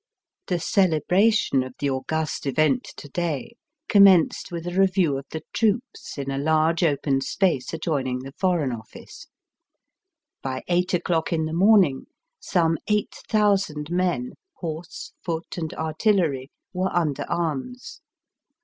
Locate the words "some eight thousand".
12.39-13.91